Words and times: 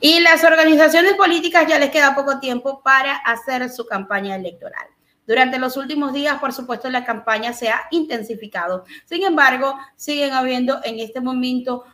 Y 0.00 0.20
las 0.20 0.44
organizaciones 0.44 1.14
políticas 1.14 1.66
ya 1.66 1.78
les 1.78 1.90
queda 1.90 2.14
poco 2.14 2.38
tiempo 2.38 2.82
para 2.82 3.16
hacer 3.16 3.68
su 3.68 3.86
campaña 3.86 4.36
electoral. 4.36 4.86
Durante 5.26 5.58
los 5.58 5.76
últimos 5.76 6.12
días, 6.12 6.38
por 6.38 6.52
supuesto, 6.52 6.88
la 6.88 7.04
campaña 7.04 7.52
se 7.52 7.68
ha 7.68 7.82
intensificado. 7.90 8.84
Sin 9.04 9.24
embargo, 9.24 9.76
siguen 9.96 10.32
habiendo 10.32 10.80
en 10.84 11.00
este 11.00 11.20
momento 11.20 11.84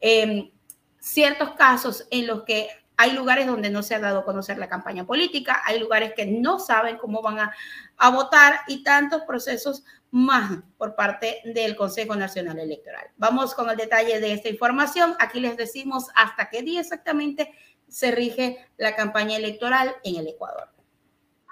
em, 0.00 0.50
ciertos 0.98 1.50
casos 1.50 2.06
en 2.10 2.26
los 2.26 2.44
que 2.44 2.68
hay 2.96 3.12
lugares 3.12 3.46
donde 3.46 3.70
no 3.70 3.82
se 3.82 3.94
ha 3.94 4.00
dado 4.00 4.20
a 4.20 4.24
conocer 4.24 4.58
la 4.58 4.68
campaña 4.68 5.04
política, 5.04 5.62
hay 5.66 5.78
lugares 5.78 6.14
que 6.16 6.26
no 6.26 6.58
saben 6.58 6.96
cómo 6.96 7.22
van 7.22 7.38
a, 7.40 7.54
a 7.96 8.10
votar 8.10 8.60
y 8.68 8.82
tantos 8.82 9.22
procesos 9.22 9.84
más 10.10 10.58
por 10.76 10.94
parte 10.94 11.40
del 11.44 11.76
Consejo 11.76 12.16
Nacional 12.16 12.58
Electoral. 12.58 13.06
Vamos 13.16 13.54
con 13.54 13.68
el 13.70 13.76
detalle 13.76 14.20
de 14.20 14.32
esta 14.32 14.48
información. 14.48 15.14
Aquí 15.18 15.40
les 15.40 15.56
decimos 15.56 16.06
hasta 16.14 16.48
qué 16.48 16.62
día 16.62 16.80
exactamente 16.80 17.52
se 17.88 18.10
rige 18.10 18.66
la 18.76 18.94
campaña 18.94 19.36
electoral 19.36 19.94
en 20.04 20.16
el 20.16 20.28
Ecuador. 20.28 20.68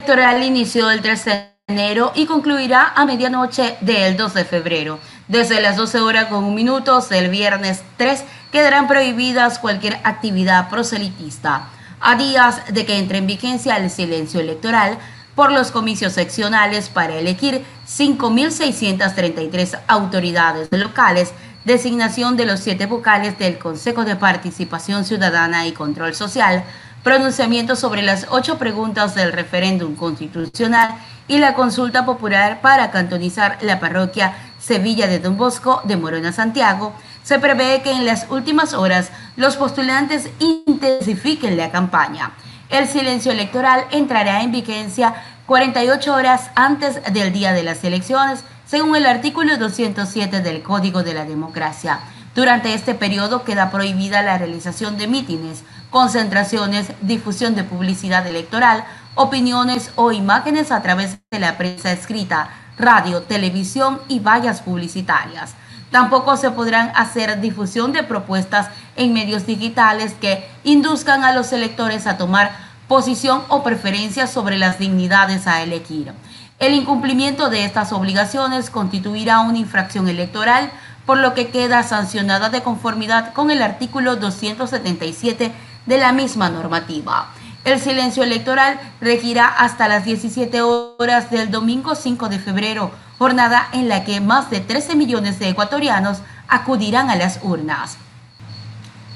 La 0.00 0.06
electoral 0.06 0.42
inició 0.42 0.90
el 0.90 1.02
13 1.02 1.30
de 1.30 1.54
enero 1.68 2.12
y 2.14 2.26
concluirá 2.26 2.92
a 2.94 3.04
medianoche 3.04 3.76
del 3.80 4.16
2 4.16 4.34
de 4.34 4.44
febrero. 4.44 4.98
Desde 5.28 5.60
las 5.60 5.76
12 5.76 6.00
horas 6.00 6.26
con 6.26 6.44
un 6.44 6.54
minuto 6.54 7.00
del 7.00 7.30
viernes 7.30 7.82
3 7.96 8.24
quedarán 8.52 8.86
prohibidas 8.88 9.58
cualquier 9.58 9.98
actividad 10.04 10.68
proselitista. 10.68 11.70
A 12.00 12.16
días 12.16 12.74
de 12.74 12.84
que 12.84 12.98
entre 12.98 13.18
en 13.18 13.26
vigencia 13.26 13.76
el 13.76 13.88
silencio 13.88 14.40
electoral, 14.40 14.98
por 15.34 15.52
los 15.52 15.70
comicios 15.70 16.12
seccionales 16.12 16.88
para 16.88 17.16
elegir 17.16 17.64
5.633 17.88 19.80
autoridades 19.86 20.68
locales, 20.70 21.32
designación 21.64 22.36
de 22.36 22.46
los 22.46 22.60
siete 22.60 22.86
vocales 22.86 23.38
del 23.38 23.58
Consejo 23.58 24.04
de 24.04 24.16
Participación 24.16 25.04
Ciudadana 25.04 25.66
y 25.66 25.72
Control 25.72 26.14
Social, 26.14 26.64
pronunciamiento 27.02 27.76
sobre 27.76 28.02
las 28.02 28.26
ocho 28.30 28.58
preguntas 28.58 29.14
del 29.14 29.32
referéndum 29.32 29.94
constitucional 29.94 30.94
y 31.28 31.38
la 31.38 31.54
consulta 31.54 32.04
popular 32.04 32.60
para 32.60 32.90
cantonizar 32.90 33.58
la 33.62 33.80
parroquia 33.80 34.34
Sevilla 34.58 35.06
de 35.06 35.18
Don 35.18 35.36
Bosco 35.36 35.82
de 35.84 35.96
Morona 35.96 36.32
Santiago, 36.32 36.94
se 37.22 37.38
prevé 37.38 37.82
que 37.82 37.92
en 37.92 38.06
las 38.06 38.30
últimas 38.30 38.72
horas 38.74 39.10
los 39.36 39.56
postulantes 39.56 40.28
intensifiquen 40.38 41.56
la 41.56 41.70
campaña. 41.70 42.32
El 42.70 42.88
silencio 42.88 43.30
electoral 43.32 43.84
entrará 43.90 44.42
en 44.42 44.52
vigencia 44.52 45.14
48 45.46 46.14
horas 46.14 46.50
antes 46.54 47.00
del 47.12 47.30
día 47.32 47.52
de 47.52 47.62
las 47.62 47.84
elecciones, 47.84 48.44
según 48.66 48.96
el 48.96 49.04
artículo 49.04 49.58
207 49.58 50.40
del 50.40 50.62
Código 50.62 51.02
de 51.02 51.12
la 51.12 51.26
Democracia. 51.26 52.00
Durante 52.34 52.72
este 52.72 52.94
periodo 52.94 53.44
queda 53.44 53.70
prohibida 53.70 54.22
la 54.22 54.38
realización 54.38 54.96
de 54.96 55.06
mítines, 55.06 55.62
concentraciones, 55.90 56.86
difusión 57.02 57.54
de 57.54 57.62
publicidad 57.62 58.26
electoral, 58.26 58.84
opiniones 59.16 59.90
o 59.96 60.12
imágenes 60.12 60.72
a 60.72 60.80
través 60.80 61.18
de 61.30 61.38
la 61.38 61.58
prensa 61.58 61.92
escrita, 61.92 62.48
radio, 62.78 63.22
televisión 63.22 64.00
y 64.08 64.20
vallas 64.20 64.62
publicitarias. 64.62 65.54
Tampoco 65.90 66.38
se 66.38 66.50
podrán 66.50 66.90
hacer 66.96 67.40
difusión 67.40 67.92
de 67.92 68.02
propuestas 68.02 68.68
en 68.96 69.12
medios 69.12 69.46
digitales 69.46 70.14
que 70.20 70.48
induzcan 70.64 71.22
a 71.22 71.34
los 71.34 71.52
electores 71.52 72.06
a 72.06 72.16
tomar 72.16 72.50
posición 72.94 73.42
o 73.48 73.64
preferencia 73.64 74.28
sobre 74.28 74.56
las 74.56 74.78
dignidades 74.78 75.48
a 75.48 75.62
elegir. 75.64 76.12
El 76.60 76.74
incumplimiento 76.74 77.50
de 77.50 77.64
estas 77.64 77.92
obligaciones 77.92 78.70
constituirá 78.70 79.40
una 79.40 79.58
infracción 79.58 80.06
electoral, 80.06 80.70
por 81.04 81.18
lo 81.18 81.34
que 81.34 81.48
queda 81.48 81.82
sancionada 81.82 82.50
de 82.50 82.62
conformidad 82.62 83.32
con 83.32 83.50
el 83.50 83.62
artículo 83.62 84.14
277 84.14 85.50
de 85.86 85.98
la 85.98 86.12
misma 86.12 86.50
normativa. 86.50 87.30
El 87.64 87.80
silencio 87.80 88.22
electoral 88.22 88.78
regirá 89.00 89.48
hasta 89.48 89.88
las 89.88 90.04
17 90.04 90.62
horas 90.62 91.32
del 91.32 91.50
domingo 91.50 91.96
5 91.96 92.28
de 92.28 92.38
febrero, 92.38 92.92
jornada 93.18 93.70
en 93.72 93.88
la 93.88 94.04
que 94.04 94.20
más 94.20 94.50
de 94.50 94.60
13 94.60 94.94
millones 94.94 95.40
de 95.40 95.48
ecuatorianos 95.48 96.18
acudirán 96.46 97.10
a 97.10 97.16
las 97.16 97.40
urnas. 97.42 97.96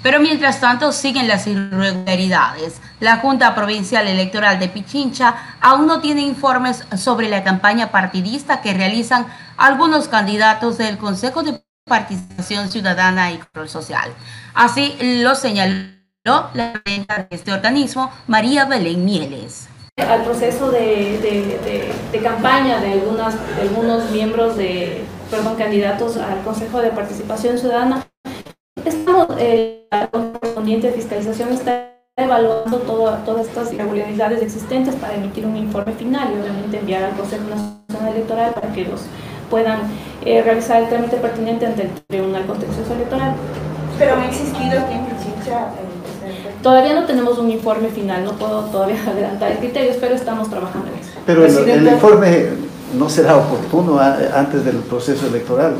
Pero 0.03 0.19
mientras 0.19 0.59
tanto 0.59 0.91
siguen 0.91 1.29
las 1.29 1.47
irregularidades. 1.47 2.81
La 3.01 3.19
Junta 3.19 3.55
Provincial 3.55 4.07
Electoral 4.09 4.59
de 4.59 4.69
Pichincha 4.69 5.35
aún 5.61 5.87
no 5.87 6.01
tiene 6.01 6.23
informes 6.23 6.85
sobre 6.97 7.29
la 7.29 7.45
campaña 7.45 7.91
partidista 7.91 8.61
que 8.61 8.75
realizan 8.75 9.27
algunos 9.57 10.09
candidatos 10.09 10.79
del 10.79 10.99
Consejo 10.99 11.43
de 11.43 11.63
Participación 11.85 12.71
Ciudadana 12.71 13.33
y 13.33 13.39
Control 13.39 13.69
Social. 13.69 14.11
Así 14.55 14.97
lo 15.23 15.35
señaló 15.35 15.89
la 16.55 16.73
presidenta 16.73 17.27
de 17.29 17.29
este 17.31 17.53
organismo, 17.53 18.11
María 18.27 18.65
Belén 18.65 19.05
Mieles. 19.05 19.69
Al 19.97 20.23
proceso 20.23 20.71
de, 20.71 21.93
campaña 22.23 22.79
de, 22.79 22.93
algunas, 22.93 23.35
algunos 23.61 24.11
miembros 24.11 24.57
de, 24.57 25.05
perdón, 25.31 25.57
candidatos 25.57 26.17
al 26.17 26.43
Consejo 26.43 26.81
de 26.81 26.91
Participación 26.91 27.59
Ciudadana, 27.59 28.07
Estamos, 28.85 29.27
eh, 29.39 29.87
la 29.91 30.07
correspondiente 30.09 30.93
fiscalización 30.93 31.53
está 31.53 31.98
evaluando 32.19 32.79
todas 32.79 33.47
estas 33.47 33.73
irregularidades 33.73 34.43
existentes 34.43 34.95
para 34.97 35.15
emitir 35.15 35.47
un 35.47 35.57
informe 35.57 35.93
final 35.93 36.29
y 36.35 36.41
obviamente 36.41 36.79
enviar 36.79 37.05
al 37.05 37.13
Consejo 37.17 37.45
Nacional 37.45 38.13
Electoral 38.13 38.55
para 38.55 38.73
que 38.73 38.85
los 38.85 39.03
puedan 39.49 39.83
eh, 40.25 40.43
realizar 40.43 40.83
el 40.83 40.89
trámite 40.89 41.17
pertinente 41.17 41.65
ante 41.67 41.83
el 41.83 41.91
Tribunal 42.09 42.45
Contencioso 42.47 42.93
Electoral. 42.95 43.35
Pero 43.99 44.17
ha 44.17 44.27
existido 44.27 44.81
aquí 44.81 44.95
en 44.95 45.07
Pichincha. 45.07 45.69
Todavía 46.63 46.95
no 46.95 47.07
tenemos 47.07 47.39
un 47.39 47.51
informe 47.53 47.89
final, 47.89 48.25
no 48.25 48.33
puedo 48.33 48.63
todavía 48.65 48.97
adelantar 49.07 49.53
el 49.53 49.59
criterio, 49.59 49.93
pero 50.01 50.17
estamos 50.17 50.51
trabajando 50.51 50.89
en 50.89 50.99
eso. 50.99 51.13
Pero 51.25 51.47
el, 51.47 51.69
el 51.69 51.87
informe 51.87 52.49
no 52.99 53.09
será 53.09 53.37
oportuno 53.37 54.01
antes 54.01 54.65
del 54.65 54.79
proceso 54.79 55.29
electoral 55.29 55.77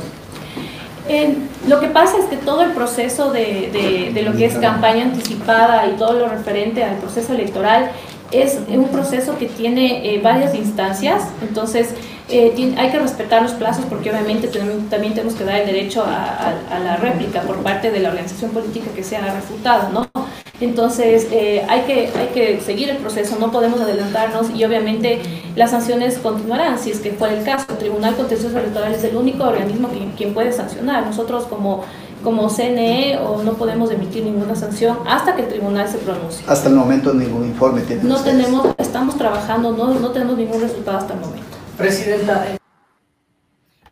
lo 1.67 1.81
que 1.81 1.87
pasa 1.89 2.19
es 2.19 2.27
que 2.27 2.37
todo 2.37 2.63
el 2.63 2.73
proceso 2.73 3.33
de, 3.33 4.13
de, 4.15 4.23
lo 4.23 4.33
que 4.37 4.47
es 4.47 4.55
campaña 4.55 5.05
anticipada 5.05 5.87
y 5.87 5.97
todo 5.97 6.19
lo 6.19 6.29
referente 6.29 6.85
al 6.85 6.97
proceso 6.97 7.33
electoral 7.33 7.91
es 8.31 8.59
un 8.69 8.89
proceso 8.89 9.39
que 9.39 9.47
tiene 9.47 10.15
eh, 10.15 10.21
varias 10.21 10.55
instancias, 10.55 11.23
entonces 11.41 11.95
eh, 12.29 12.75
hay 12.77 12.91
que 12.91 12.99
respetar 12.99 13.43
los 13.43 13.53
plazos 13.53 13.87
porque 13.87 14.11
obviamente 14.11 14.49
también 14.49 15.15
tenemos 15.15 15.35
que 15.35 15.45
dar 15.45 15.61
el 15.61 15.67
derecho 15.67 16.05
a, 16.05 16.53
a, 16.71 16.79
la 16.79 16.97
réplica 16.97 17.41
por 17.43 17.57
parte 17.63 17.91
de 17.91 18.01
la 18.01 18.11
organización 18.11 18.51
política 18.51 18.91
que 18.95 19.03
sea 19.03 19.23
refutado, 19.33 19.89
¿no? 19.91 20.07
Entonces, 20.61 21.29
eh, 21.31 21.65
hay, 21.69 21.83
que, 21.83 22.11
hay 22.19 22.29
que 22.35 22.61
seguir 22.61 22.91
el 22.91 22.97
proceso, 22.97 23.37
no 23.39 23.53
podemos 23.53 23.81
adelantarnos 23.81 24.51
y 24.51 24.65
obviamente 24.65 25.21
las 25.55 25.71
sanciones 25.71 26.19
continuarán, 26.19 26.79
si 26.81 26.91
es 26.91 26.99
que 26.99 27.13
fuera 27.13 27.35
el 27.35 27.45
caso. 27.45 27.67
El 27.71 27.79
Tribunal 27.79 28.17
Contencioso 28.17 28.59
Electoral 28.59 28.93
es 28.93 29.05
el 29.05 29.17
único 29.17 29.45
organismo 29.45 29.89
que, 29.91 30.11
quien 30.17 30.35
puede 30.35 30.53
sancionar. 30.53 31.07
Nosotros 31.07 31.45
como, 31.45 31.85
como 32.25 32.51
CNE 32.51 33.19
o 33.19 33.45
no 33.45 33.55
podemos 33.55 33.93
emitir 33.93 34.25
ninguna 34.25 34.57
sanción 34.57 34.99
hasta 35.07 35.37
que 35.37 35.43
el 35.43 35.49
tribunal 35.49 35.89
se 35.89 35.99
pronuncie. 35.99 36.45
Hasta 36.49 36.69
el 36.69 36.75
momento 36.75 37.15
ningún 37.15 37.45
informe 37.45 37.83
tiene. 37.83 38.03
No 38.03 38.21
tenemos, 38.21 38.75
estamos 38.79 39.17
trabajando, 39.17 39.71
no, 39.71 39.95
no 39.95 40.11
tenemos 40.11 40.37
ningún 40.37 40.61
resultado 40.61 40.99
hasta 40.99 41.15
el 41.15 41.21
momento. 41.21 41.57
Presidenta. 41.77 42.47
Eh, 42.49 42.59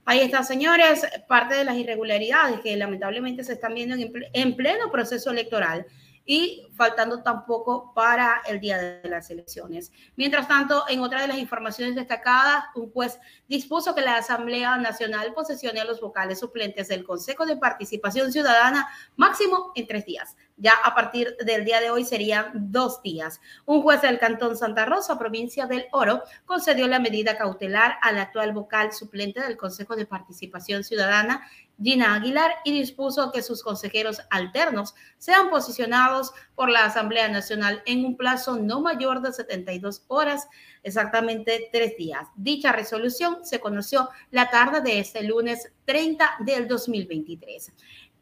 Ahí 0.04 0.20
está, 0.20 0.42
señores, 0.42 1.04
parte 1.28 1.54
de 1.56 1.64
las 1.64 1.76
irregularidades 1.76 2.60
que 2.60 2.76
lamentablemente 2.76 3.42
se 3.42 3.54
están 3.54 3.74
viendo 3.74 3.96
en 3.96 4.56
pleno 4.56 4.90
proceso 4.92 5.32
electoral 5.32 5.84
y 6.26 6.66
faltando 6.74 7.22
tampoco 7.22 7.94
para 7.94 8.42
el 8.46 8.60
día 8.60 8.78
de 8.78 9.08
las 9.08 9.30
elecciones. 9.30 9.92
Mientras 10.16 10.48
tanto, 10.48 10.84
en 10.88 11.00
otra 11.00 11.22
de 11.22 11.28
las 11.28 11.38
informaciones 11.38 11.94
destacadas, 11.94 12.64
un 12.74 12.90
juez 12.90 13.18
dispuso 13.48 13.94
que 13.94 14.02
la 14.02 14.16
Asamblea 14.16 14.76
Nacional 14.76 15.32
posesione 15.32 15.80
a 15.80 15.84
los 15.84 16.00
vocales 16.00 16.40
suplentes 16.40 16.88
del 16.88 17.04
Consejo 17.04 17.46
de 17.46 17.56
Participación 17.56 18.32
Ciudadana 18.32 18.88
máximo 19.14 19.72
en 19.76 19.86
tres 19.86 20.04
días. 20.04 20.36
Ya 20.56 20.72
a 20.72 20.94
partir 20.94 21.36
del 21.44 21.64
día 21.64 21.80
de 21.80 21.90
hoy 21.90 22.04
serían 22.04 22.50
dos 22.54 23.02
días. 23.02 23.40
Un 23.66 23.82
juez 23.82 24.00
del 24.00 24.18
Cantón 24.18 24.56
Santa 24.56 24.86
Rosa, 24.86 25.18
provincia 25.18 25.66
del 25.66 25.86
Oro, 25.92 26.22
concedió 26.46 26.88
la 26.88 26.98
medida 26.98 27.36
cautelar 27.36 27.96
al 28.00 28.18
actual 28.18 28.52
vocal 28.52 28.92
suplente 28.92 29.40
del 29.40 29.58
Consejo 29.58 29.96
de 29.96 30.06
Participación 30.06 30.82
Ciudadana 30.82 31.46
Gina 31.82 32.14
Aguilar 32.14 32.52
y 32.64 32.72
dispuso 32.72 33.30
que 33.32 33.42
sus 33.42 33.62
consejeros 33.62 34.22
alternos 34.30 34.94
sean 35.18 35.50
posicionados 35.50 36.32
por 36.54 36.70
la 36.70 36.86
Asamblea 36.86 37.28
Nacional 37.28 37.82
en 37.84 38.04
un 38.04 38.16
plazo 38.16 38.56
no 38.56 38.80
mayor 38.80 39.20
de 39.20 39.32
72 39.32 40.04
horas, 40.08 40.48
exactamente 40.82 41.68
tres 41.72 41.96
días. 41.98 42.28
Dicha 42.36 42.72
resolución 42.72 43.44
se 43.44 43.60
conoció 43.60 44.08
la 44.30 44.50
tarde 44.50 44.80
de 44.80 45.00
este 45.00 45.22
lunes 45.24 45.72
30 45.84 46.36
del 46.40 46.66
2023. 46.66 47.72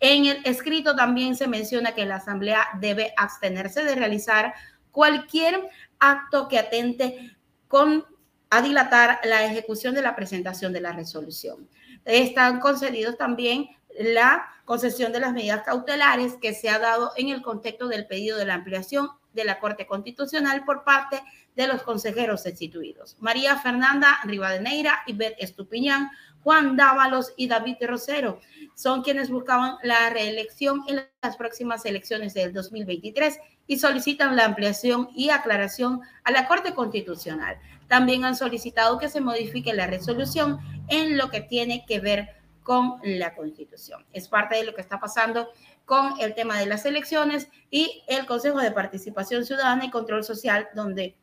En 0.06 0.26
el 0.26 0.42
escrito 0.44 0.94
también 0.94 1.34
se 1.34 1.48
menciona 1.48 1.94
que 1.94 2.04
la 2.04 2.16
Asamblea 2.16 2.66
debe 2.78 3.14
abstenerse 3.16 3.84
de 3.84 3.94
realizar 3.94 4.52
cualquier 4.90 5.70
acto 5.98 6.46
que 6.46 6.58
atente 6.58 7.34
con 7.68 8.04
a 8.50 8.60
dilatar 8.60 9.18
la 9.24 9.46
ejecución 9.46 9.94
de 9.94 10.02
la 10.02 10.14
presentación 10.14 10.74
de 10.74 10.82
la 10.82 10.92
resolución. 10.92 11.70
Están 12.04 12.60
concedidos 12.60 13.16
también 13.16 13.70
la 13.98 14.44
concesión 14.66 15.10
de 15.10 15.20
las 15.20 15.32
medidas 15.32 15.62
cautelares 15.62 16.34
que 16.34 16.52
se 16.52 16.68
ha 16.68 16.78
dado 16.78 17.12
en 17.16 17.30
el 17.30 17.40
contexto 17.40 17.88
del 17.88 18.06
pedido 18.06 18.36
de 18.36 18.44
la 18.44 18.56
ampliación 18.56 19.08
de 19.34 19.44
la 19.44 19.58
Corte 19.58 19.86
Constitucional 19.86 20.64
por 20.64 20.84
parte 20.84 21.22
de 21.54 21.66
los 21.66 21.82
consejeros 21.82 22.44
destituidos. 22.44 23.16
María 23.20 23.56
Fernanda 23.58 24.18
Rivadeneira, 24.24 25.02
Ibet 25.06 25.36
Estupiñán, 25.38 26.10
Juan 26.42 26.76
Dávalos 26.76 27.32
y 27.36 27.48
David 27.48 27.76
Rosero 27.80 28.40
son 28.74 29.02
quienes 29.02 29.30
buscaban 29.30 29.76
la 29.82 30.10
reelección 30.10 30.82
en 30.88 31.06
las 31.22 31.36
próximas 31.36 31.86
elecciones 31.86 32.34
del 32.34 32.52
2023 32.52 33.38
y 33.66 33.78
solicitan 33.78 34.36
la 34.36 34.44
ampliación 34.44 35.08
y 35.14 35.30
aclaración 35.30 36.02
a 36.22 36.30
la 36.32 36.46
Corte 36.46 36.74
Constitucional. 36.74 37.58
También 37.88 38.24
han 38.24 38.36
solicitado 38.36 38.98
que 38.98 39.08
se 39.08 39.20
modifique 39.20 39.72
la 39.72 39.86
resolución 39.86 40.58
en 40.88 41.16
lo 41.16 41.30
que 41.30 41.40
tiene 41.40 41.84
que 41.86 42.00
ver 42.00 42.43
con 42.64 42.98
la 43.04 43.36
Constitución. 43.36 44.04
Es 44.12 44.26
parte 44.26 44.56
de 44.56 44.64
lo 44.64 44.74
que 44.74 44.80
está 44.80 44.98
pasando 44.98 45.50
con 45.84 46.14
el 46.18 46.34
tema 46.34 46.58
de 46.58 46.66
las 46.66 46.84
elecciones 46.86 47.48
y 47.70 48.02
el 48.08 48.26
Consejo 48.26 48.58
de 48.58 48.72
Participación 48.72 49.44
Ciudadana 49.44 49.84
y 49.84 49.90
Control 49.90 50.24
Social, 50.24 50.68
donde 50.74 51.16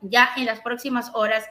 ya 0.00 0.30
en 0.36 0.46
las 0.46 0.60
próximas 0.60 1.12
horas 1.14 1.44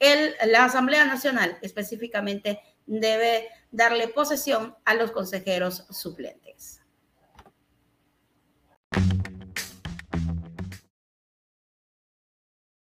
el, 0.00 0.34
la 0.46 0.64
Asamblea 0.64 1.06
Nacional 1.06 1.56
específicamente 1.62 2.60
debe 2.84 3.48
darle 3.70 4.08
posesión 4.08 4.74
a 4.84 4.94
los 4.94 5.12
consejeros 5.12 5.86
suplentes. 5.90 6.82